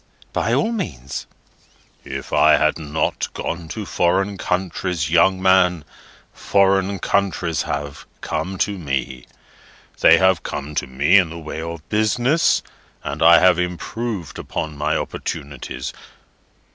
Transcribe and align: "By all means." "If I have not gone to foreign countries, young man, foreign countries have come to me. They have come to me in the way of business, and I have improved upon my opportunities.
"By 0.33 0.51
all 0.55 0.71
means." 0.71 1.27
"If 2.03 2.33
I 2.33 2.53
have 2.57 2.79
not 2.79 3.31
gone 3.35 3.67
to 3.67 3.85
foreign 3.85 4.35
countries, 4.39 5.11
young 5.11 5.39
man, 5.39 5.85
foreign 6.33 6.97
countries 6.97 7.61
have 7.61 8.07
come 8.19 8.57
to 8.65 8.79
me. 8.79 9.27
They 9.99 10.17
have 10.17 10.41
come 10.41 10.73
to 10.73 10.87
me 10.87 11.19
in 11.19 11.29
the 11.29 11.37
way 11.37 11.61
of 11.61 11.87
business, 11.89 12.63
and 13.03 13.21
I 13.21 13.37
have 13.41 13.59
improved 13.59 14.39
upon 14.39 14.75
my 14.75 14.97
opportunities. 14.97 15.93